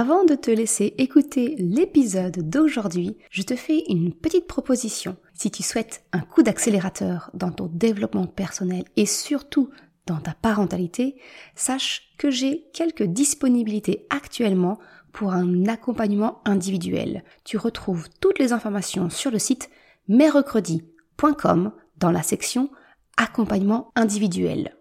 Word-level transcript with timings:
Avant 0.00 0.24
de 0.24 0.36
te 0.36 0.52
laisser 0.52 0.94
écouter 0.98 1.56
l'épisode 1.58 2.48
d'aujourd'hui, 2.48 3.16
je 3.32 3.42
te 3.42 3.56
fais 3.56 3.82
une 3.88 4.14
petite 4.14 4.46
proposition. 4.46 5.16
Si 5.34 5.50
tu 5.50 5.64
souhaites 5.64 6.04
un 6.12 6.20
coup 6.20 6.44
d'accélérateur 6.44 7.32
dans 7.34 7.50
ton 7.50 7.66
développement 7.66 8.28
personnel 8.28 8.84
et 8.94 9.06
surtout 9.06 9.70
dans 10.06 10.20
ta 10.20 10.34
parentalité, 10.34 11.16
sache 11.56 12.14
que 12.16 12.30
j'ai 12.30 12.68
quelques 12.72 13.02
disponibilités 13.02 14.06
actuellement 14.08 14.78
pour 15.10 15.32
un 15.32 15.66
accompagnement 15.66 16.42
individuel. 16.44 17.24
Tu 17.42 17.56
retrouves 17.56 18.06
toutes 18.20 18.38
les 18.38 18.52
informations 18.52 19.10
sur 19.10 19.32
le 19.32 19.40
site 19.40 19.68
mercredi.com 20.06 21.72
dans 21.96 22.12
la 22.12 22.22
section 22.22 22.70
accompagnement 23.16 23.90
individuel. 23.96 24.76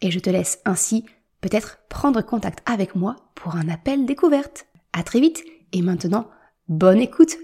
Et 0.00 0.10
je 0.10 0.18
te 0.18 0.30
laisse 0.30 0.60
ainsi 0.64 1.04
peut-être 1.42 1.80
prendre 1.90 2.22
contact 2.22 2.60
avec 2.64 2.94
moi 2.94 3.16
pour 3.34 3.56
un 3.56 3.68
appel 3.68 4.06
découverte. 4.06 4.66
À 4.94 5.02
très 5.02 5.20
vite 5.20 5.44
et 5.72 5.82
maintenant, 5.82 6.30
bonne 6.68 7.00
écoute 7.00 7.36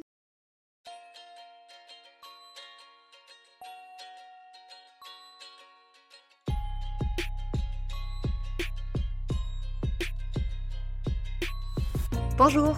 Bonjour 12.38 12.76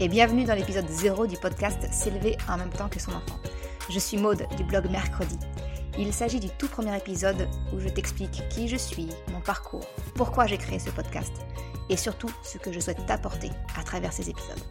et 0.00 0.08
bienvenue 0.08 0.44
dans 0.44 0.54
l'épisode 0.54 0.88
0 0.88 1.26
du 1.26 1.36
podcast 1.36 1.86
S'élever 1.92 2.38
en 2.48 2.56
même 2.56 2.70
temps 2.70 2.88
que 2.88 2.98
son 2.98 3.10
enfant. 3.10 3.38
Je 3.90 3.98
suis 3.98 4.16
Maude 4.16 4.46
du 4.56 4.64
blog 4.64 4.90
Mercredi. 4.90 5.36
Il 5.98 6.12
s'agit 6.14 6.40
du 6.40 6.48
tout 6.48 6.68
premier 6.68 6.96
épisode 6.96 7.48
où 7.74 7.78
je 7.78 7.88
t'explique 7.88 8.42
qui 8.48 8.66
je 8.66 8.76
suis, 8.76 9.08
mon 9.30 9.40
parcours, 9.40 9.86
pourquoi 10.14 10.46
j'ai 10.46 10.56
créé 10.56 10.78
ce 10.78 10.88
podcast 10.88 11.32
et 11.90 11.96
surtout 11.98 12.30
ce 12.42 12.56
que 12.56 12.72
je 12.72 12.80
souhaite 12.80 13.04
t'apporter 13.04 13.50
à 13.76 13.82
travers 13.82 14.12
ces 14.12 14.30
épisodes. 14.30 14.62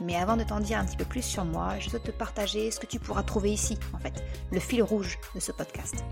Mais 0.00 0.16
avant 0.16 0.38
de 0.38 0.42
t'en 0.42 0.60
dire 0.60 0.78
un 0.78 0.86
petit 0.86 0.96
peu 0.96 1.04
plus 1.04 1.22
sur 1.22 1.44
moi, 1.44 1.78
je 1.78 1.90
souhaite 1.90 2.04
te 2.04 2.10
partager 2.10 2.70
ce 2.70 2.80
que 2.80 2.86
tu 2.86 2.98
pourras 2.98 3.22
trouver 3.22 3.52
ici, 3.52 3.78
en 3.92 3.98
fait, 3.98 4.24
le 4.50 4.60
fil 4.60 4.82
rouge 4.82 5.18
de 5.34 5.40
ce 5.40 5.52
podcast. 5.52 6.04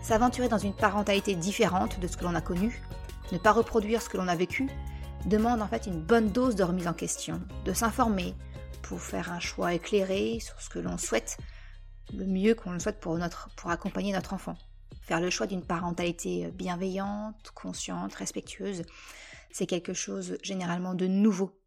S'aventurer 0.00 0.48
dans 0.48 0.58
une 0.58 0.74
parentalité 0.74 1.34
différente 1.34 1.98
de 1.98 2.06
ce 2.06 2.16
que 2.16 2.24
l'on 2.24 2.36
a 2.36 2.40
connu, 2.40 2.80
ne 3.32 3.38
pas 3.38 3.52
reproduire 3.52 4.00
ce 4.00 4.08
que 4.08 4.16
l'on 4.16 4.28
a 4.28 4.36
vécu, 4.36 4.68
demande 5.26 5.60
en 5.60 5.66
fait 5.66 5.86
une 5.86 6.00
bonne 6.00 6.30
dose 6.30 6.54
de 6.54 6.62
remise 6.62 6.86
en 6.86 6.92
question, 6.92 7.40
de 7.64 7.72
s'informer 7.72 8.34
pour 8.82 9.00
faire 9.00 9.32
un 9.32 9.40
choix 9.40 9.74
éclairé 9.74 10.38
sur 10.40 10.60
ce 10.60 10.68
que 10.68 10.78
l'on 10.78 10.96
souhaite, 10.96 11.36
le 12.14 12.26
mieux 12.26 12.54
qu'on 12.54 12.72
le 12.72 12.78
souhaite 12.78 13.00
pour, 13.00 13.18
accompagner 13.70 14.12
notre 14.12 14.32
enfant. 14.32 14.56
Faire 15.02 15.20
le 15.20 15.30
choix 15.30 15.46
d'une 15.46 15.64
parentalité 15.64 16.50
bienveillante, 16.52 17.50
consciente, 17.54 18.14
respectueuse, 18.14 18.82
c'est 19.52 19.66
quelque 19.66 19.94
chose 19.94 20.38
généralement 20.42 20.94
de 20.94 21.06
nouveau. 21.06 21.58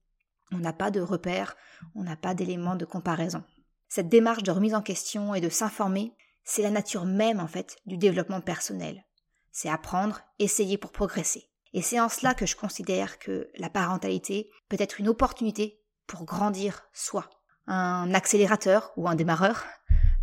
On 0.52 0.58
n'a 0.58 0.74
pas 0.74 0.92
de 0.92 1.02
repères, 1.02 1.56
on 1.96 2.04
n'a 2.04 2.16
pas 2.16 2.34
d'éléments 2.34 2.76
de 2.76 2.86
comparaison. 2.86 3.44
Cette 3.90 4.10
démarche 4.10 4.44
de 4.44 4.52
remise 4.52 4.76
en 4.76 4.82
question 4.82 5.36
et 5.36 5.42
de 5.42 5.50
s'informer, 5.50 6.14
c'est 6.44 6.62
la 6.62 6.72
nature 6.72 7.06
même 7.06 7.40
en 7.40 7.48
fait 7.48 7.78
du 7.86 7.98
développement 7.98 8.42
personnel. 8.42 9.04
C'est 9.52 9.70
apprendre, 9.70 10.22
essayer 10.40 10.78
pour 10.78 10.92
progresser. 10.92 11.50
Et 11.74 11.82
c'est 11.82 12.00
en 12.00 12.10
cela 12.10 12.34
que 12.34 12.46
je 12.46 12.56
considère 12.56 13.20
que 13.20 13.50
la 13.58 13.70
parentalité 13.70 14.50
peut 14.70 14.78
être 14.80 15.00
une 15.00 15.10
opportunité 15.10 15.82
pour 16.08 16.26
grandir 16.26 16.84
soi, 16.94 17.30
un 17.68 18.14
accélérateur 18.14 18.92
ou 18.98 19.08
un 19.08 19.16
démarreur 19.16 19.64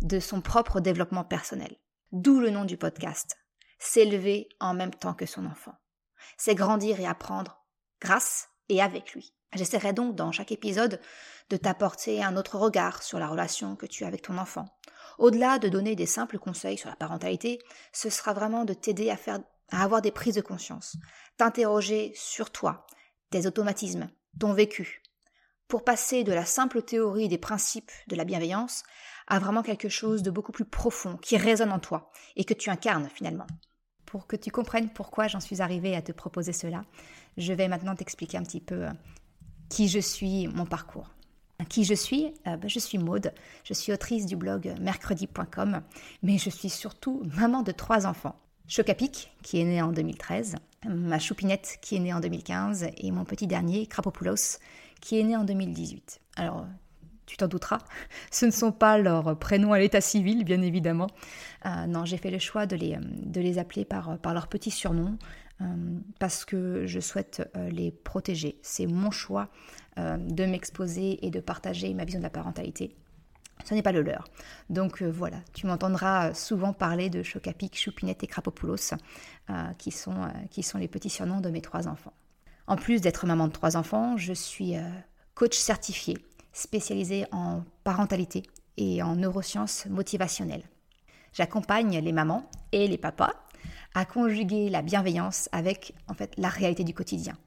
de 0.01 0.19
son 0.19 0.41
propre 0.41 0.79
développement 0.79 1.23
personnel. 1.23 1.75
D'où 2.11 2.39
le 2.39 2.49
nom 2.49 2.65
du 2.65 2.77
podcast, 2.77 3.37
s'élever 3.79 4.49
en 4.59 4.73
même 4.73 4.93
temps 4.93 5.13
que 5.13 5.25
son 5.25 5.45
enfant. 5.45 5.75
C'est 6.37 6.55
grandir 6.55 6.99
et 6.99 7.05
apprendre 7.05 7.65
grâce 7.99 8.49
et 8.69 8.81
avec 8.81 9.13
lui. 9.13 9.33
J'essaierai 9.53 9.93
donc 9.93 10.15
dans 10.15 10.31
chaque 10.31 10.51
épisode 10.51 10.99
de 11.49 11.57
t'apporter 11.57 12.23
un 12.23 12.37
autre 12.37 12.57
regard 12.57 13.03
sur 13.03 13.19
la 13.19 13.27
relation 13.27 13.75
que 13.75 13.85
tu 13.85 14.03
as 14.03 14.07
avec 14.07 14.21
ton 14.21 14.37
enfant. 14.37 14.65
Au-delà 15.17 15.59
de 15.59 15.69
donner 15.69 15.95
des 15.95 16.05
simples 16.05 16.39
conseils 16.39 16.77
sur 16.77 16.89
la 16.89 16.95
parentalité, 16.95 17.59
ce 17.91 18.09
sera 18.09 18.33
vraiment 18.33 18.65
de 18.65 18.73
t'aider 18.73 19.09
à 19.09 19.17
à 19.73 19.83
avoir 19.83 20.01
des 20.01 20.11
prises 20.11 20.35
de 20.35 20.41
conscience, 20.41 20.97
t'interroger 21.37 22.11
sur 22.13 22.51
toi, 22.51 22.85
tes 23.29 23.47
automatismes, 23.47 24.09
ton 24.37 24.53
vécu, 24.53 25.01
pour 25.67 25.85
passer 25.85 26.25
de 26.25 26.33
la 26.33 26.45
simple 26.45 26.81
théorie 26.81 27.29
des 27.29 27.37
principes 27.37 27.91
de 28.07 28.17
la 28.17 28.25
bienveillance 28.25 28.83
à 29.31 29.39
vraiment 29.39 29.63
quelque 29.63 29.87
chose 29.87 30.23
de 30.23 30.29
beaucoup 30.29 30.51
plus 30.51 30.65
profond 30.65 31.15
qui 31.15 31.37
résonne 31.37 31.71
en 31.71 31.79
toi 31.79 32.11
et 32.35 32.43
que 32.43 32.53
tu 32.53 32.69
incarnes 32.69 33.07
finalement. 33.07 33.47
Pour 34.05 34.27
que 34.27 34.35
tu 34.35 34.51
comprennes 34.51 34.89
pourquoi 34.89 35.29
j'en 35.29 35.39
suis 35.39 35.61
arrivée 35.61 35.95
à 35.95 36.01
te 36.01 36.11
proposer 36.11 36.51
cela, 36.51 36.83
je 37.37 37.53
vais 37.53 37.69
maintenant 37.69 37.95
t'expliquer 37.95 38.37
un 38.37 38.43
petit 38.43 38.59
peu 38.59 38.87
euh, 38.87 38.91
qui 39.69 39.87
je 39.87 39.99
suis, 39.99 40.49
mon 40.49 40.65
parcours. 40.65 41.07
Qui 41.69 41.85
je 41.85 41.93
suis 41.93 42.33
euh, 42.45 42.57
ben, 42.57 42.69
Je 42.69 42.79
suis 42.79 42.97
Maude, 42.97 43.33
je 43.63 43.73
suis 43.73 43.93
autrice 43.93 44.25
du 44.25 44.35
blog 44.35 44.75
mercredi.com, 44.81 45.81
mais 46.23 46.37
je 46.37 46.49
suis 46.49 46.69
surtout 46.69 47.23
maman 47.37 47.61
de 47.61 47.71
trois 47.71 48.05
enfants. 48.05 48.35
Chocapic, 48.67 49.31
qui 49.43 49.61
est 49.61 49.65
né 49.65 49.81
en 49.81 49.93
2013, 49.93 50.55
ma 50.89 51.19
Choupinette, 51.19 51.77
qui 51.81 51.95
est 51.95 51.99
née 51.99 52.13
en 52.13 52.19
2015, 52.19 52.89
et 52.97 53.11
mon 53.11 53.23
petit 53.23 53.47
dernier, 53.47 53.87
Krapopoulos, 53.87 54.59
qui 54.99 55.21
est 55.21 55.23
né 55.23 55.37
en 55.37 55.45
2018. 55.45 56.19
Alors, 56.35 56.65
tu 57.31 57.37
t'en 57.37 57.47
douteras, 57.47 57.79
ce 58.31 58.45
ne 58.45 58.51
sont 58.51 58.71
pas 58.71 58.97
leurs 58.97 59.37
prénoms 59.37 59.73
à 59.73 59.79
l'état 59.79 60.01
civil, 60.01 60.43
bien 60.43 60.61
évidemment. 60.61 61.07
Euh, 61.65 61.87
non, 61.87 62.05
j'ai 62.05 62.17
fait 62.17 62.31
le 62.31 62.39
choix 62.39 62.65
de 62.65 62.75
les, 62.75 62.97
les 63.33 63.57
appeler 63.57 63.85
par, 63.85 64.17
par 64.19 64.33
leur 64.33 64.47
petit 64.47 64.71
surnom, 64.71 65.17
euh, 65.61 65.65
parce 66.19 66.45
que 66.45 66.85
je 66.85 66.99
souhaite 66.99 67.49
euh, 67.55 67.69
les 67.69 67.91
protéger. 67.91 68.59
C'est 68.61 68.87
mon 68.87 69.11
choix 69.11 69.49
de 69.97 70.45
m'exposer 70.45 71.25
et 71.25 71.31
de 71.31 71.41
partager 71.41 71.93
ma 71.93 72.05
vision 72.05 72.21
de 72.21 72.23
la 72.23 72.29
parentalité 72.29 72.95
ce 73.65 73.73
n'est 73.73 73.81
pas 73.81 73.91
le 73.91 74.01
leur. 74.01 74.25
Donc 74.69 75.01
euh, 75.01 75.09
voilà, 75.09 75.37
tu 75.53 75.67
m'entendras 75.67 76.33
souvent 76.33 76.73
parler 76.73 77.09
de 77.09 77.23
Chocapic, 77.23 77.77
Choupinette 77.77 78.23
et 78.23 78.27
Krapopoulos, 78.27 78.93
euh, 79.49 79.53
qui, 79.77 79.91
sont, 79.91 80.15
euh, 80.15 80.27
qui 80.49 80.63
sont 80.63 80.77
les 80.77 80.87
petits 80.87 81.09
surnoms 81.09 81.41
de 81.41 81.49
mes 81.49 81.61
trois 81.61 81.87
enfants. 81.87 82.13
En 82.67 82.75
plus 82.75 83.01
d'être 83.01 83.25
maman 83.25 83.47
de 83.47 83.53
trois 83.53 83.75
enfants, 83.75 84.17
je 84.17 84.33
suis 84.33 84.75
coach 85.33 85.57
certifié, 85.57 86.17
spécialisé 86.53 87.25
en 87.31 87.63
parentalité 87.83 88.43
et 88.77 89.01
en 89.03 89.15
neurosciences 89.15 89.85
motivationnelles. 89.87 90.69
J'accompagne 91.33 91.99
les 91.99 92.11
mamans 92.11 92.49
et 92.71 92.87
les 92.87 92.97
papas 92.97 93.33
à 93.93 94.05
conjuguer 94.05 94.69
la 94.69 94.81
bienveillance 94.81 95.49
avec 95.51 95.93
en 96.07 96.13
fait 96.13 96.33
la 96.37 96.49
réalité 96.49 96.83
du 96.83 96.93
quotidien. 96.93 97.37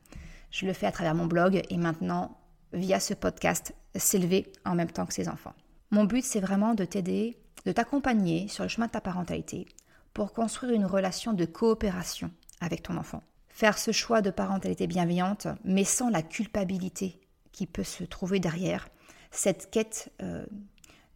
Je 0.50 0.66
le 0.66 0.72
fais 0.72 0.86
à 0.86 0.92
travers 0.92 1.14
mon 1.14 1.26
blog 1.26 1.62
et 1.68 1.76
maintenant 1.76 2.38
via 2.72 3.00
ce 3.00 3.14
podcast 3.14 3.74
s'élever 3.94 4.52
en 4.64 4.74
même 4.74 4.90
temps 4.90 5.06
que 5.06 5.14
ses 5.14 5.28
enfants. 5.28 5.54
Mon 5.90 6.04
but, 6.04 6.24
c'est 6.24 6.40
vraiment 6.40 6.74
de 6.74 6.84
t'aider, 6.84 7.38
de 7.66 7.72
t'accompagner 7.72 8.48
sur 8.48 8.64
le 8.64 8.68
chemin 8.68 8.86
de 8.86 8.92
ta 8.92 9.00
parentalité 9.00 9.66
pour 10.12 10.32
construire 10.32 10.72
une 10.74 10.86
relation 10.86 11.32
de 11.32 11.44
coopération 11.44 12.30
avec 12.60 12.82
ton 12.82 12.96
enfant. 12.96 13.22
Faire 13.48 13.78
ce 13.78 13.92
choix 13.92 14.22
de 14.22 14.30
parentalité 14.30 14.86
bienveillante, 14.86 15.46
mais 15.64 15.84
sans 15.84 16.10
la 16.10 16.22
culpabilité 16.22 17.20
qui 17.54 17.66
peut 17.66 17.84
se 17.84 18.02
trouver 18.02 18.40
derrière 18.40 18.88
cette 19.30 19.70
quête 19.70 20.12
euh, 20.20 20.44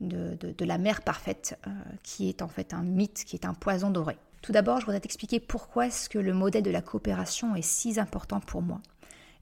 de, 0.01 0.65
la 0.65 0.79
mère 0.79 1.03
parfaite, 1.03 1.59
euh, 1.67 1.71
qui 2.05 2.29
est 2.29 2.43
en 2.43 2.49
fait 2.49 2.73
un 2.73 2.83
mythe, 2.83 3.25
qui 3.25 3.35
est 3.35 3.45
un 3.45 3.55
poison 3.55 3.91
doré. 3.91 4.17
Tout 4.41 4.53
d'abord, 4.53 4.79
je 4.81 4.87
voudrais 4.87 5.01
t'expliquer 5.01 5.41
pourquoi 5.41 5.89
est-ce 5.89 6.09
que 6.09 6.19
le 6.19 6.33
modèle 6.33 6.63
de 6.63 6.71
la 6.71 6.81
coopération 6.81 7.57
est 7.57 7.63
si 7.63 7.99
important 7.99 8.39
pour 8.39 8.63
moi. 8.63 8.81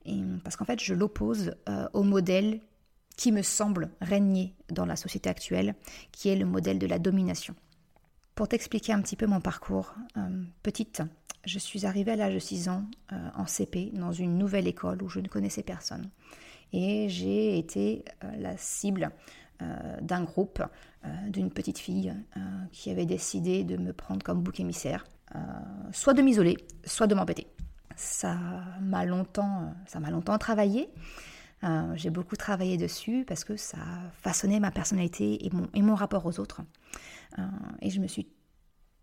Et, 0.06 0.22
parce 0.42 0.56
qu'en 0.56 0.64
fait, 0.64 0.82
je 0.82 0.94
l'oppose 0.94 1.54
euh, 1.68 1.86
au 1.92 2.02
modèle 2.02 2.60
qui 3.18 3.30
me 3.30 3.42
semble 3.42 3.90
régner 4.00 4.54
dans 4.70 4.86
la 4.86 4.96
société 4.96 5.28
actuelle, 5.28 5.74
qui 6.12 6.30
est 6.30 6.36
le 6.36 6.46
modèle 6.46 6.78
de 6.78 6.86
la 6.86 6.98
domination. 6.98 7.54
Pour 8.34 8.48
t'expliquer 8.48 8.94
un 8.94 9.02
petit 9.02 9.16
peu 9.16 9.26
mon 9.26 9.40
parcours, 9.40 9.94
petite, 10.62 11.02
je 11.46 11.58
suis 11.58 11.86
arrivée 11.86 12.12
à 12.12 12.16
l'âge 12.16 12.34
de 12.34 12.38
6 12.38 12.68
ans 12.68 12.84
en 13.34 13.46
CP 13.46 13.92
dans 13.94 14.12
une 14.12 14.36
nouvelle 14.36 14.68
école 14.68 15.02
où 15.02 15.08
je 15.08 15.20
ne 15.20 15.28
connaissais 15.28 15.62
personne. 15.62 16.10
Et 16.72 17.09
j'ai 17.09 17.58
été 17.58 18.05
euh, 18.25 18.31
la 18.38 18.56
cible 18.56 19.11
d'un 20.02 20.23
groupe 20.23 20.62
d'une 21.29 21.50
petite 21.50 21.79
fille 21.79 22.12
qui 22.73 22.90
avait 22.90 23.06
décidé 23.06 23.64
de 23.64 23.79
me 23.79 23.94
prendre 23.94 24.23
comme 24.23 24.43
bouc 24.43 24.61
émissaire, 24.61 25.06
soit 25.93 26.12
de 26.12 26.20
m'isoler, 26.20 26.58
soit 26.85 27.06
de 27.06 27.14
m'embêter. 27.14 27.46
Ça 27.94 28.37
m'a 28.82 29.06
longtemps, 29.06 29.73
ça 29.87 29.99
longtemps 29.99 30.37
travaillé. 30.37 30.90
Euh, 31.64 31.93
j'ai 31.96 32.11
beaucoup 32.11 32.37
travaillé 32.37 32.76
dessus 32.76 33.25
parce 33.26 33.44
que 33.44 33.56
ça 33.56 33.79
façonnait 34.20 34.61
ma 34.61 34.70
personnalité 34.70 35.44
et 35.46 35.50
mon, 35.50 35.69
et 35.75 35.82
mon 35.82 35.94
rapport 35.94 36.26
aux 36.26 36.38
autres. 36.38 36.62
Euh, 37.38 37.43
et 37.81 37.90
je 37.90 38.00
me 38.00 38.06
suis 38.06 38.29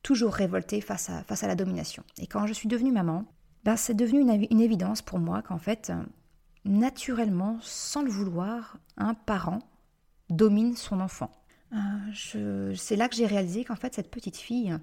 toujours 0.04 0.34
révoltée 0.34 0.82
face 0.82 1.10
à, 1.10 1.24
face 1.24 1.44
à 1.44 1.48
la 1.48 1.56
domination. 1.56 2.04
Et 2.20 2.28
quand 2.28 2.46
je 2.46 2.54
suis 2.54 2.68
devenue 2.68 2.92
maman, 2.92 3.26
ben, 3.64 3.76
c'est 3.76 3.96
devenu 3.96 4.22
une, 4.22 4.48
une, 4.50 4.60
évidence 4.60 5.02
pour 5.02 5.20
moi 5.20 5.42
qu'en 5.42 5.58
fait, 5.58 5.92
naturellement, 6.66 7.58
sans 7.62 8.02
le 8.02 8.10
vouloir, 8.10 8.78
un 8.98 9.14
parent 9.14 9.60
domine 10.30 10.76
son 10.76 11.00
enfant. 11.00 11.32
Euh, 11.74 12.74
c'est 12.76 12.96
là 12.96 13.10
que 13.10 13.16
j'ai 13.16 13.26
réalisé 13.26 13.64
qu'en 13.64 13.76
fait, 13.76 13.94
cette 13.94 14.12
petite 14.12 14.38
fille, 14.38 14.78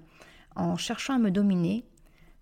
en 0.55 0.77
cherchant 0.77 1.15
à 1.15 1.19
me 1.19 1.31
dominer, 1.31 1.85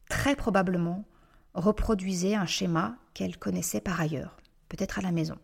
très 0.09 0.35
probablement 0.35 1.05
reproduisait 1.53 2.35
un 2.35 2.45
schéma 2.45 2.97
qu'elle 3.13 3.37
connaissait 3.37 3.81
par 3.81 3.99
ailleurs 3.99 4.39
peut-être 4.69 4.99
à 4.99 5.01
la 5.01 5.11
maison. 5.11 5.37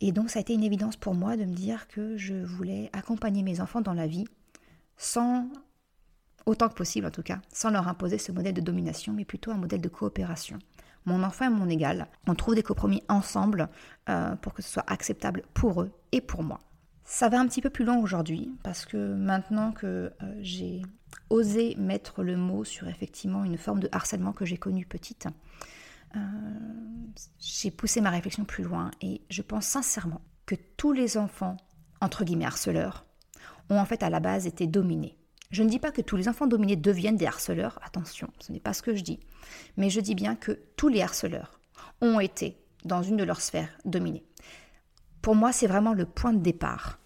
Et 0.00 0.10
donc 0.10 0.30
ça 0.30 0.38
a 0.38 0.42
été 0.42 0.54
une 0.54 0.64
évidence 0.64 0.96
pour 0.96 1.14
moi 1.14 1.36
de 1.36 1.44
me 1.44 1.54
dire 1.54 1.86
que 1.88 2.16
je 2.16 2.34
voulais 2.34 2.90
accompagner 2.92 3.42
mes 3.42 3.60
enfants 3.60 3.82
dans 3.82 3.92
la 3.92 4.06
vie 4.06 4.24
sans, 4.96 5.46
autant 6.46 6.68
que 6.68 6.74
possible 6.74 7.06
en 7.06 7.10
tout 7.10 7.22
cas, 7.22 7.40
sans 7.52 7.70
leur 7.70 7.86
imposer 7.86 8.18
ce 8.18 8.32
modèle 8.32 8.54
de 8.54 8.60
domination, 8.62 9.12
mais 9.12 9.26
plutôt 9.26 9.50
un 9.50 9.58
modèle 9.58 9.82
de 9.82 9.88
coopération. 9.88 10.58
Mon 11.06 11.22
enfant 11.22 11.46
est 11.46 11.50
mon 11.50 11.68
égal, 11.68 12.06
on 12.26 12.34
trouve 12.34 12.54
des 12.54 12.62
compromis 12.62 13.02
ensemble 13.08 13.68
euh, 14.08 14.36
pour 14.36 14.52
que 14.54 14.62
ce 14.62 14.68
soit 14.68 14.84
acceptable 14.86 15.42
pour 15.54 15.82
eux 15.82 15.90
et 16.12 16.20
pour 16.20 16.42
moi. 16.42 16.60
Ça 17.04 17.28
va 17.28 17.40
un 17.40 17.46
petit 17.46 17.62
peu 17.62 17.70
plus 17.70 17.84
loin 17.84 17.96
aujourd'hui 17.96 18.52
parce 18.62 18.84
que 18.84 19.14
maintenant 19.14 19.72
que 19.72 20.12
euh, 20.22 20.38
j'ai 20.40 20.82
osé 21.30 21.74
mettre 21.76 22.22
le 22.22 22.36
mot 22.36 22.64
sur 22.64 22.88
effectivement 22.88 23.44
une 23.44 23.58
forme 23.58 23.80
de 23.80 23.88
harcèlement 23.92 24.32
que 24.32 24.44
j'ai 24.44 24.58
connue 24.58 24.86
petite, 24.86 25.26
euh, 26.16 26.20
j'ai 27.38 27.70
poussé 27.70 28.00
ma 28.00 28.10
réflexion 28.10 28.44
plus 28.44 28.64
loin 28.64 28.90
et 29.00 29.22
je 29.30 29.42
pense 29.42 29.66
sincèrement 29.66 30.20
que 30.46 30.54
tous 30.76 30.92
les 30.92 31.16
enfants, 31.16 31.56
entre 32.00 32.24
guillemets 32.24 32.44
harceleurs, 32.44 33.06
ont 33.70 33.78
en 33.78 33.84
fait 33.84 34.02
à 34.02 34.10
la 34.10 34.20
base 34.20 34.46
été 34.46 34.66
dominés. 34.66 35.16
Je 35.50 35.64
ne 35.64 35.68
dis 35.68 35.80
pas 35.80 35.90
que 35.90 36.00
tous 36.00 36.16
les 36.16 36.28
enfants 36.28 36.46
dominés 36.46 36.76
deviennent 36.76 37.16
des 37.16 37.26
harceleurs, 37.26 37.80
attention, 37.82 38.30
ce 38.38 38.52
n'est 38.52 38.60
pas 38.60 38.72
ce 38.72 38.82
que 38.82 38.94
je 38.94 39.02
dis, 39.02 39.18
mais 39.76 39.90
je 39.90 40.00
dis 40.00 40.14
bien 40.14 40.36
que 40.36 40.60
tous 40.76 40.88
les 40.88 41.02
harceleurs 41.02 41.58
ont 42.00 42.20
été, 42.20 42.56
dans 42.84 43.02
une 43.02 43.16
de 43.16 43.24
leurs 43.24 43.40
sphères, 43.40 43.76
dominés. 43.84 44.24
Pour 45.22 45.34
moi, 45.34 45.52
c'est 45.52 45.66
vraiment 45.66 45.92
le 45.92 46.06
point 46.06 46.32
de 46.32 46.38
départ 46.38 47.00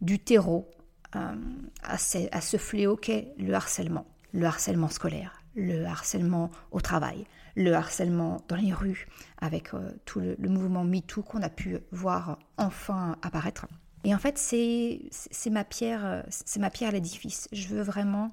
du 0.00 0.20
terreau 0.20 0.70
euh, 1.16 1.34
à, 1.82 1.98
ce, 1.98 2.56
fléau 2.56 2.96
qu'est 2.96 3.34
le 3.36 3.52
harcèlement, 3.52 4.06
le 4.32 4.46
harcèlement 4.46 4.88
scolaire, 4.88 5.42
le 5.56 5.84
harcèlement 5.84 6.50
au 6.70 6.80
travail, 6.80 7.26
le 7.56 7.72
harcèlement 7.74 8.42
dans 8.46 8.56
les 8.56 8.72
rues, 8.72 9.08
avec 9.38 9.74
euh, 9.74 9.90
tout 10.04 10.20
le, 10.20 10.36
mouvement 10.48 10.84
MeToo 10.84 11.22
qu'on 11.22 11.42
a 11.42 11.48
pu 11.48 11.78
voir 11.90 12.38
enfin 12.58 13.16
apparaître. 13.22 13.66
Et 14.04 14.14
en 14.14 14.18
fait, 14.18 14.38
c'est 14.38 15.50
ma 15.50 15.64
pierre, 15.64 16.24
c'est 16.28 16.60
ma 16.60 16.70
pierre 16.70 16.90
à 16.90 16.92
l'édifice. 16.92 17.48
Je 17.52 17.68
veux 17.68 17.82
vraiment 17.82 18.30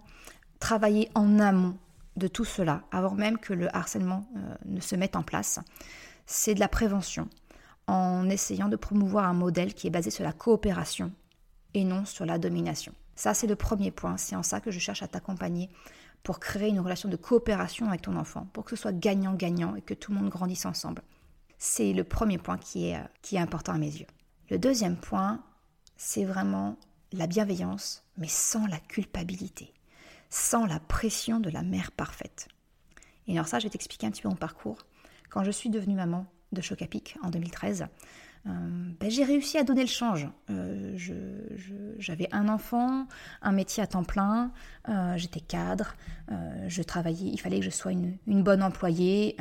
travailler 0.59 1.09
en 1.15 1.39
amont 1.39 1.77
de 2.15 2.27
tout 2.27 2.45
cela, 2.45 2.83
avant 2.91 3.13
même 3.13 3.37
que 3.37 3.53
le 3.53 3.73
harcèlement 3.75 4.25
euh, 4.37 4.55
ne 4.65 4.79
se 4.79 4.95
mette 4.95 5.15
en 5.15 5.23
place. 5.23 5.59
C'est 6.25 6.55
de 6.55 6.59
la 6.59 6.67
prévention, 6.67 7.27
en 7.87 8.29
essayant 8.29 8.69
de 8.69 8.75
promouvoir 8.75 9.25
un 9.25 9.33
modèle 9.33 9.73
qui 9.73 9.87
est 9.87 9.91
basé 9.91 10.09
sur 10.11 10.23
la 10.23 10.31
coopération 10.31 11.11
et 11.73 11.83
non 11.83 12.05
sur 12.05 12.25
la 12.25 12.37
domination. 12.37 12.93
Ça, 13.15 13.33
c'est 13.33 13.47
le 13.47 13.55
premier 13.55 13.91
point. 13.91 14.17
C'est 14.17 14.35
en 14.35 14.43
ça 14.43 14.61
que 14.61 14.71
je 14.71 14.79
cherche 14.79 15.03
à 15.03 15.07
t'accompagner 15.07 15.69
pour 16.23 16.39
créer 16.39 16.69
une 16.69 16.79
relation 16.79 17.09
de 17.09 17.15
coopération 17.15 17.87
avec 17.87 18.01
ton 18.01 18.15
enfant, 18.15 18.47
pour 18.53 18.63
que 18.63 18.71
ce 18.71 18.81
soit 18.81 18.97
gagnant-gagnant 18.97 19.75
et 19.75 19.81
que 19.81 19.93
tout 19.93 20.11
le 20.11 20.19
monde 20.19 20.29
grandisse 20.29 20.65
ensemble. 20.65 21.01
C'est 21.57 21.93
le 21.93 22.03
premier 22.03 22.37
point 22.37 22.57
qui 22.57 22.89
est, 22.89 22.95
euh, 22.95 23.03
qui 23.21 23.35
est 23.35 23.39
important 23.39 23.73
à 23.73 23.77
mes 23.77 23.91
yeux. 23.91 24.07
Le 24.49 24.57
deuxième 24.57 24.97
point, 24.97 25.43
c'est 25.97 26.25
vraiment 26.25 26.77
la 27.11 27.27
bienveillance, 27.27 28.03
mais 28.17 28.27
sans 28.27 28.65
la 28.67 28.79
culpabilité, 28.79 29.73
sans 30.29 30.65
la 30.65 30.79
pression 30.79 31.39
de 31.39 31.49
la 31.49 31.61
mère 31.61 31.91
parfaite. 31.91 32.47
Et 33.27 33.33
alors 33.33 33.47
ça, 33.47 33.59
je 33.59 33.65
vais 33.65 33.69
t'expliquer 33.69 34.07
un 34.07 34.11
petit 34.11 34.21
peu 34.21 34.29
mon 34.29 34.35
parcours. 34.35 34.77
Quand 35.29 35.43
je 35.43 35.51
suis 35.51 35.69
devenue 35.69 35.95
maman 35.95 36.25
de 36.51 36.61
Chocapic 36.61 37.17
en 37.23 37.29
2013, 37.29 37.87
euh, 38.47 38.51
ben, 38.99 39.09
j'ai 39.09 39.23
réussi 39.23 39.57
à 39.57 39.63
donner 39.63 39.81
le 39.81 39.87
change. 39.87 40.27
Euh, 40.49 40.97
j'avais 41.97 42.27
un 42.31 42.47
enfant, 42.47 43.07
un 43.41 43.51
métier 43.51 43.81
à 43.81 43.87
temps 43.87 44.03
plein, 44.03 44.51
euh, 44.87 45.17
j'étais 45.17 45.39
cadre, 45.39 45.95
je 46.67 46.81
travaillais, 46.81 47.29
il 47.31 47.39
fallait 47.39 47.59
que 47.59 47.65
je 47.65 47.69
sois 47.69 47.91
une, 47.91 48.17
une 48.27 48.43
bonne 48.43 48.61
employée, 48.61 49.37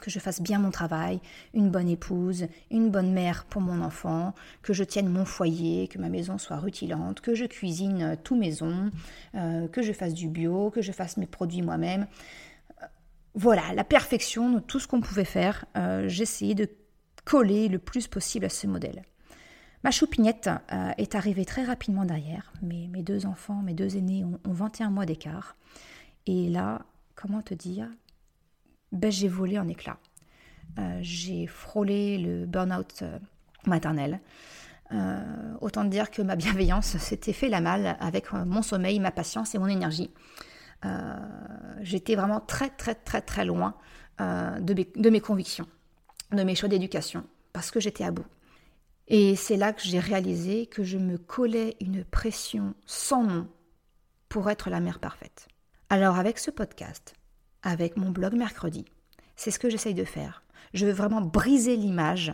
que 0.00 0.10
je 0.10 0.18
fasse 0.18 0.40
bien 0.40 0.58
mon 0.58 0.70
travail, 0.70 1.20
une 1.54 1.70
bonne 1.70 1.88
épouse, 1.88 2.46
une 2.70 2.90
bonne 2.90 3.12
mère 3.12 3.44
pour 3.44 3.62
mon 3.62 3.80
enfant, 3.82 4.34
que 4.62 4.72
je 4.72 4.84
tienne 4.84 5.08
mon 5.08 5.24
foyer, 5.24 5.88
que 5.88 5.98
ma 5.98 6.08
maison 6.08 6.38
soit 6.38 6.58
rutilante, 6.58 7.20
que 7.20 7.34
je 7.34 7.44
cuisine 7.44 8.16
tout 8.24 8.36
maison, 8.36 8.90
que 9.34 9.82
je 9.82 9.92
fasse 9.92 10.14
du 10.14 10.28
bio, 10.28 10.70
que 10.70 10.82
je 10.82 10.92
fasse 10.92 11.16
mes 11.16 11.26
produits 11.26 11.62
moi-même. 11.62 12.06
Voilà, 13.34 13.74
la 13.74 13.84
perfection 13.84 14.50
de 14.50 14.60
tout 14.60 14.80
ce 14.80 14.88
qu'on 14.88 15.00
pouvait 15.00 15.24
faire. 15.24 15.64
J'essayais 16.06 16.54
de 16.54 16.68
coller 17.26 17.68
le 17.68 17.78
plus 17.78 18.06
possible 18.06 18.46
à 18.46 18.48
ce 18.48 18.66
modèle. 18.66 19.02
Ma 19.84 19.90
choupignette 19.90 20.48
euh, 20.72 20.90
est 20.96 21.14
arrivée 21.14 21.44
très 21.44 21.62
rapidement 21.62 22.04
derrière. 22.04 22.52
Mes, 22.62 22.88
mes 22.88 23.02
deux 23.02 23.26
enfants, 23.26 23.62
mes 23.62 23.74
deux 23.74 23.96
aînés 23.96 24.24
ont, 24.24 24.40
21 24.44 24.90
mois 24.90 25.06
d'écart. 25.06 25.56
Et 26.26 26.48
là, 26.48 26.82
comment 27.14 27.42
te 27.42 27.54
dire? 27.54 27.88
Ben, 28.96 29.10
J'ai 29.10 29.28
volé 29.28 29.58
en 29.58 29.68
éclats. 29.68 29.98
Euh, 30.78 30.98
j'ai 31.00 31.46
frôlé 31.46 32.18
le 32.18 32.46
burn-out 32.46 33.00
euh, 33.02 33.18
maternel. 33.66 34.20
autant 35.60 35.84
dire 35.84 36.10
que 36.10 36.22
ma 36.22 36.36
bienveillance 36.36 36.96
s'était 36.98 37.32
fait 37.32 37.48
la 37.48 37.60
malle 37.60 37.96
avec 38.00 38.32
mon 38.32 38.62
sommeil, 38.62 39.00
ma 39.00 39.10
patience 39.10 39.54
et 39.54 39.58
mon 39.58 39.66
énergie. 39.66 40.10
J'étais 41.80 42.14
vraiment 42.14 42.38
très 42.38 42.70
très 42.70 42.94
très 42.94 43.20
très 43.20 43.44
loin 43.44 43.74
de 44.20 45.10
mes 45.10 45.20
convictions 45.20 45.66
de 46.32 46.42
mes 46.42 46.54
choix 46.54 46.68
d'éducation, 46.68 47.24
parce 47.52 47.70
que 47.70 47.80
j'étais 47.80 48.04
à 48.04 48.10
bout. 48.10 48.26
Et 49.08 49.36
c'est 49.36 49.56
là 49.56 49.72
que 49.72 49.82
j'ai 49.82 50.00
réalisé 50.00 50.66
que 50.66 50.82
je 50.82 50.98
me 50.98 51.16
collais 51.16 51.76
une 51.80 52.04
pression 52.04 52.74
sans 52.86 53.22
nom 53.22 53.48
pour 54.28 54.50
être 54.50 54.68
la 54.68 54.80
mère 54.80 54.98
parfaite. 54.98 55.46
Alors 55.90 56.16
avec 56.18 56.38
ce 56.38 56.50
podcast, 56.50 57.14
avec 57.66 57.96
mon 57.96 58.10
blog 58.10 58.34
mercredi, 58.34 58.84
c'est 59.34 59.50
ce 59.50 59.58
que 59.58 59.68
j'essaye 59.68 59.92
de 59.92 60.04
faire. 60.04 60.44
Je 60.72 60.86
veux 60.86 60.92
vraiment 60.92 61.20
briser 61.20 61.76
l'image 61.76 62.32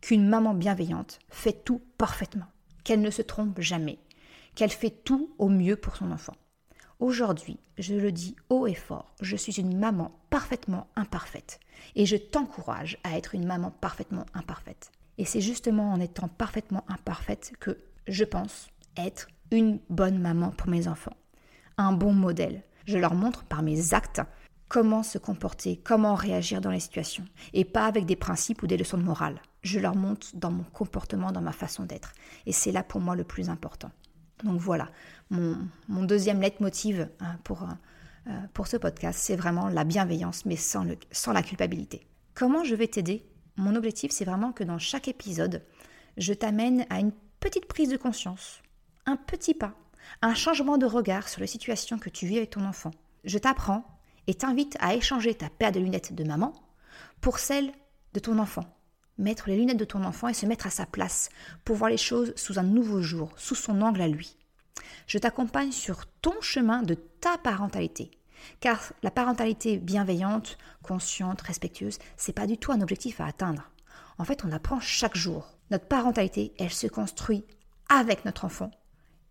qu'une 0.00 0.26
maman 0.26 0.54
bienveillante 0.54 1.18
fait 1.28 1.64
tout 1.64 1.82
parfaitement, 1.98 2.46
qu'elle 2.82 3.02
ne 3.02 3.10
se 3.10 3.20
trompe 3.20 3.60
jamais, 3.60 3.98
qu'elle 4.54 4.70
fait 4.70 5.04
tout 5.04 5.34
au 5.38 5.50
mieux 5.50 5.76
pour 5.76 5.96
son 5.96 6.10
enfant. 6.10 6.34
Aujourd'hui, 6.98 7.60
je 7.76 7.94
le 7.94 8.10
dis 8.10 8.36
haut 8.48 8.66
et 8.66 8.74
fort, 8.74 9.14
je 9.20 9.36
suis 9.36 9.60
une 9.60 9.78
maman 9.78 10.18
parfaitement 10.30 10.86
imparfaite. 10.96 11.60
Et 11.94 12.06
je 12.06 12.16
t'encourage 12.16 12.96
à 13.04 13.18
être 13.18 13.34
une 13.34 13.46
maman 13.46 13.70
parfaitement 13.70 14.24
imparfaite. 14.32 14.90
Et 15.18 15.26
c'est 15.26 15.42
justement 15.42 15.92
en 15.92 16.00
étant 16.00 16.28
parfaitement 16.28 16.84
imparfaite 16.88 17.52
que 17.60 17.78
je 18.08 18.24
pense 18.24 18.68
être 18.96 19.28
une 19.50 19.78
bonne 19.90 20.18
maman 20.18 20.50
pour 20.50 20.68
mes 20.68 20.88
enfants. 20.88 21.16
Un 21.76 21.92
bon 21.92 22.14
modèle. 22.14 22.62
Je 22.86 22.96
leur 22.96 23.14
montre 23.14 23.44
par 23.44 23.62
mes 23.62 23.92
actes 23.92 24.22
comment 24.70 25.02
se 25.02 25.18
comporter, 25.18 25.76
comment 25.82 26.14
réagir 26.14 26.60
dans 26.60 26.70
les 26.70 26.80
situations, 26.80 27.26
et 27.52 27.64
pas 27.64 27.86
avec 27.86 28.06
des 28.06 28.16
principes 28.16 28.62
ou 28.62 28.68
des 28.68 28.76
leçons 28.76 28.96
de 28.96 29.02
morale. 29.02 29.42
Je 29.62 29.80
leur 29.80 29.96
montre 29.96 30.28
dans 30.34 30.52
mon 30.52 30.62
comportement, 30.62 31.32
dans 31.32 31.40
ma 31.42 31.52
façon 31.52 31.84
d'être. 31.84 32.14
Et 32.46 32.52
c'est 32.52 32.70
là 32.70 32.84
pour 32.84 33.00
moi 33.00 33.16
le 33.16 33.24
plus 33.24 33.50
important. 33.50 33.90
Donc 34.44 34.60
voilà, 34.60 34.88
mon, 35.28 35.58
deuxième 35.88 36.40
leitmotiv 36.40 37.08
hein, 37.18 37.36
pour, 37.42 37.64
euh, 37.64 38.30
pour 38.54 38.68
ce 38.68 38.76
podcast, 38.76 39.18
c'est 39.20 39.34
vraiment 39.34 39.68
la 39.68 39.82
bienveillance, 39.82 40.46
mais 40.46 40.56
sans, 40.56 40.84
le, 40.84 40.96
sans 41.10 41.32
la 41.32 41.42
culpabilité. 41.42 42.06
Comment 42.34 42.62
je 42.62 42.76
vais 42.76 42.86
t'aider? 42.86 43.26
Mon 43.56 43.74
objectif, 43.74 44.12
c'est 44.12 44.24
vraiment 44.24 44.52
que 44.52 44.62
dans 44.62 44.78
chaque 44.78 45.08
épisode, 45.08 45.64
je 46.16 46.32
t'amène 46.32 46.86
à 46.90 47.00
une 47.00 47.12
petite 47.40 47.66
prise 47.66 47.90
de 47.90 47.96
conscience, 47.96 48.62
un 49.04 49.16
petit 49.16 49.52
pas, 49.52 49.74
un 50.22 50.34
changement 50.34 50.78
de 50.78 50.86
regard 50.86 51.28
sur 51.28 51.40
la 51.40 51.48
situation 51.48 51.98
que 51.98 52.08
tu 52.08 52.26
vis 52.26 52.36
avec 52.36 52.50
ton 52.50 52.64
enfant. 52.64 52.92
Je 53.24 53.36
t'apprends 53.36 53.99
et 54.26 54.34
t'invite 54.34 54.76
à 54.80 54.94
échanger 54.94 55.34
ta 55.34 55.48
paire 55.48 55.72
de 55.72 55.80
lunettes 55.80 56.14
de 56.14 56.24
maman 56.24 56.52
pour 57.20 57.38
celle 57.38 57.72
de 58.14 58.20
ton 58.20 58.38
enfant 58.38 58.64
mettre 59.20 59.48
les 59.48 59.56
lunettes 59.56 59.76
de 59.76 59.84
ton 59.84 60.02
enfant 60.04 60.28
et 60.28 60.34
se 60.34 60.46
mettre 60.46 60.66
à 60.66 60.70
sa 60.70 60.86
place 60.86 61.28
pour 61.64 61.76
voir 61.76 61.90
les 61.90 61.96
choses 61.96 62.32
sous 62.36 62.58
un 62.58 62.64
nouveau 62.64 63.02
jour, 63.02 63.30
sous 63.36 63.54
son 63.54 63.80
angle 63.82 64.00
à 64.00 64.08
lui. 64.08 64.36
Je 65.06 65.18
t'accompagne 65.18 65.72
sur 65.72 66.06
ton 66.06 66.40
chemin 66.40 66.82
de 66.82 66.94
ta 66.94 67.38
parentalité. 67.38 68.10
Car 68.60 68.92
la 69.02 69.10
parentalité 69.10 69.76
bienveillante, 69.76 70.56
consciente, 70.82 71.42
respectueuse, 71.42 71.98
c'est 72.16 72.32
pas 72.32 72.46
du 72.46 72.56
tout 72.56 72.72
un 72.72 72.80
objectif 72.80 73.20
à 73.20 73.26
atteindre. 73.26 73.70
En 74.18 74.24
fait, 74.24 74.44
on 74.44 74.52
apprend 74.52 74.80
chaque 74.80 75.16
jour. 75.16 75.46
Notre 75.70 75.86
parentalité, 75.86 76.54
elle 76.58 76.72
se 76.72 76.86
construit 76.86 77.44
avec 77.88 78.24
notre 78.24 78.46
enfant 78.46 78.70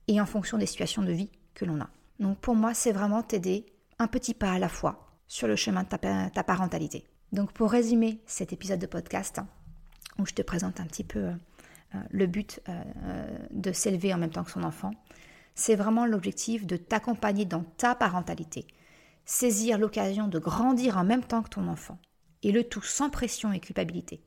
et 0.07 0.21
en 0.21 0.25
fonction 0.25 0.57
des 0.57 0.67
situations 0.67 1.01
de 1.01 1.11
vie 1.11 1.31
que 1.55 1.65
l'on 1.65 1.81
a. 1.81 1.89
Donc 2.19 2.37
pour 2.37 2.55
moi, 2.55 2.73
c'est 2.73 2.91
vraiment 2.91 3.23
t'aider 3.23 3.65
un 3.99 4.07
petit 4.07 4.33
pas 4.33 4.53
à 4.53 4.59
la 4.59 4.69
fois 4.69 5.17
sur 5.27 5.47
le 5.47 5.55
chemin 5.55 5.83
de 5.83 5.89
ta, 5.89 5.97
ta 6.29 6.43
parentalité. 6.43 7.05
Donc 7.31 7.51
pour 7.51 7.71
résumer 7.71 8.21
cet 8.25 8.53
épisode 8.53 8.79
de 8.79 8.87
podcast, 8.87 9.39
où 10.17 10.25
je 10.25 10.33
te 10.33 10.41
présente 10.41 10.79
un 10.79 10.85
petit 10.85 11.03
peu 11.03 11.19
euh, 11.19 11.33
euh, 11.95 11.99
le 12.11 12.27
but 12.27 12.61
euh, 12.69 13.37
de 13.51 13.71
s'élever 13.71 14.13
en 14.13 14.17
même 14.17 14.31
temps 14.31 14.43
que 14.43 14.51
son 14.51 14.63
enfant. 14.63 14.91
C'est 15.55 15.75
vraiment 15.75 16.05
l'objectif 16.05 16.65
de 16.65 16.77
t'accompagner 16.77 17.45
dans 17.45 17.63
ta 17.63 17.95
parentalité, 17.95 18.67
saisir 19.25 19.77
l'occasion 19.77 20.27
de 20.27 20.39
grandir 20.39 20.97
en 20.97 21.03
même 21.03 21.23
temps 21.23 21.41
que 21.41 21.49
ton 21.49 21.67
enfant, 21.67 21.99
et 22.43 22.51
le 22.51 22.63
tout 22.63 22.81
sans 22.81 23.09
pression 23.09 23.51
et 23.51 23.59
culpabilité, 23.59 24.23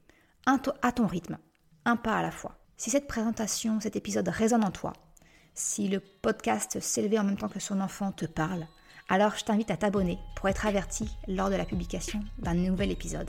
à 0.47 0.93
ton 0.93 1.07
rythme, 1.07 1.39
un 1.85 1.97
pas 1.97 2.17
à 2.17 2.23
la 2.23 2.31
fois. 2.31 2.59
Si 2.77 2.91
cette 2.91 3.07
présentation, 3.07 3.81
cet 3.81 3.97
épisode 3.97 4.29
résonne 4.29 4.65
en 4.65 4.71
toi, 4.71 4.93
si 5.55 5.89
le 5.89 6.01
podcast 6.01 6.81
S'élever 6.81 7.19
en 7.19 7.25
même 7.25 7.37
temps 7.37 7.49
que 7.49 7.61
son 7.61 7.81
enfant 7.81 8.13
te 8.13 8.27
parle, 8.27 8.67
alors 9.13 9.35
je 9.37 9.45
t'invite 9.45 9.71
à 9.71 9.77
t'abonner 9.77 10.19
pour 10.35 10.49
être 10.49 10.67
averti 10.67 11.19
lors 11.29 11.51
de 11.51 11.55
la 11.55 11.67
publication 11.67 12.21
d'un 12.39 12.55
nouvel 12.55 12.91
épisode. 12.91 13.29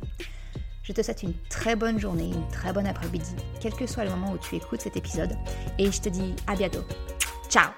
Je 0.81 0.93
te 0.93 1.01
souhaite 1.01 1.23
une 1.23 1.33
très 1.49 1.75
bonne 1.75 1.99
journée, 1.99 2.31
une 2.33 2.47
très 2.47 2.71
bonne 2.71 2.87
après-midi, 2.87 3.35
quel 3.59 3.73
que 3.73 3.85
soit 3.85 4.05
le 4.05 4.09
moment 4.09 4.31
où 4.31 4.37
tu 4.37 4.55
écoutes 4.55 4.81
cet 4.81 4.95
épisode, 4.95 5.35
et 5.77 5.91
je 5.91 6.01
te 6.01 6.09
dis 6.09 6.33
à 6.47 6.55
bientôt. 6.55 6.85
Ciao 7.49 7.71